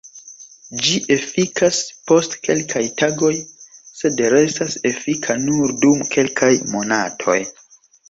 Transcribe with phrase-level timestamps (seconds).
[0.85, 1.81] Ĝi efikas
[2.13, 3.31] post kelkaj tagoj
[4.01, 7.41] sed restas efika nur dum kelkaj monatoj.